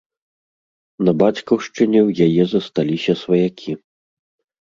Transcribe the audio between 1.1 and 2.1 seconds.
бацькаўшчыне